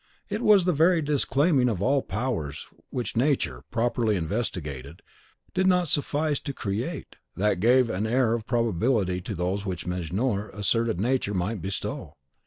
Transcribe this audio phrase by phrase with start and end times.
[0.29, 5.03] It was the very disclaiming of all powers which Nature, properly investigated,
[5.53, 10.49] did not suffice to create, that gave an air of probability to those which Mejnour
[10.55, 12.15] asserted Nature might bestow.